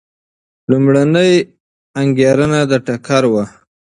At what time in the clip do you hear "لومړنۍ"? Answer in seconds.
0.69-1.33